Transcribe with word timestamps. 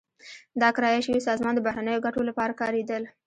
دا 0.61 0.69
کرایه 0.75 1.01
شوې 1.05 1.25
سازمان 1.27 1.53
د 1.55 1.59
بهرنیو 1.67 2.03
ګټو 2.05 2.21
لپاره 2.29 2.57
کارېدل. 2.61 3.03